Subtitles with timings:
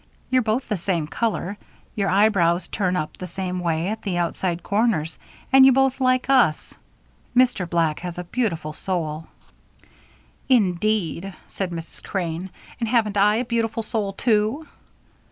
[0.31, 1.59] You're both the same color,
[1.93, 5.19] your eyebrows turn up the same way at the outside corners,
[5.53, 6.73] and you both like us.
[7.35, 7.69] Mr.
[7.69, 9.27] Black has a beautiful soul."
[10.49, 12.01] "Indeed," said Mrs.
[12.01, 12.49] Crane.
[12.79, 14.67] "And haven't I a beautiful soul too?"